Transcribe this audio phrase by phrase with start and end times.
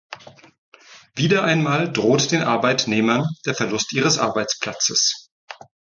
[1.13, 5.29] Wieder einmal droht den Arbeitnehmern der Verlust ihres Arbeitsplatzes.